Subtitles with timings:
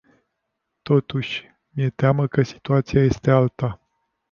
[0.81, 3.79] Totuși, mi-e teamă că situația este alta.